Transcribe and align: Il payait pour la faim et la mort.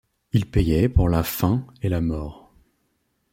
Il 0.31 0.49
payait 0.49 0.89
pour 0.89 1.09
la 1.09 1.21
faim 1.21 1.67
et 1.83 1.87
la 1.87 2.01
mort. 2.01 2.51